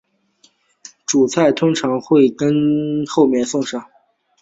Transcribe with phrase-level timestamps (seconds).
[1.05, 3.85] 主菜通常会紧接着后面送上。